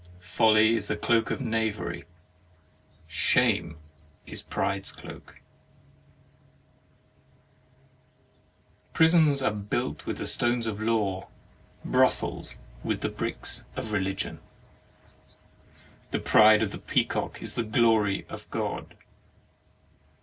Folly 0.19 0.75
is 0.75 0.87
the 0.87 0.97
cloak 0.97 1.29
of 1.29 1.41
knavery. 1.41 2.05
Shame 3.05 3.77
is 4.25 4.41
Pride's 4.41 4.91
cloak. 4.91 5.35
14 8.95 8.95
HEAVEN 8.95 8.95
AND 8.95 8.95
HELL 8.95 8.95
Prisons 8.95 9.43
are 9.43 9.53
built 9.53 10.05
with 10.07 10.27
stones 10.27 10.65
of 10.65 10.81
law, 10.81 11.27
brothels 11.85 12.57
with 12.83 13.15
bricks 13.15 13.65
of 13.75 13.91
religion. 13.91 14.39
The 16.09 16.17
pride 16.17 16.63
of 16.63 16.71
the 16.71 16.79
peacock 16.79 17.39
is 17.39 17.53
the 17.53 17.61
glory 17.61 18.25
of 18.27 18.49
God. 18.49 18.95